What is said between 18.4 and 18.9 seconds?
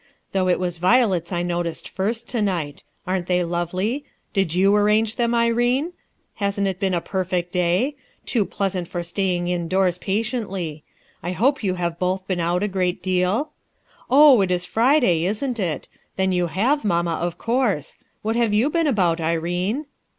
you been